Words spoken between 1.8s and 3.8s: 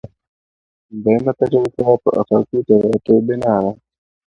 په آفاقي تغییراتو بنا ده.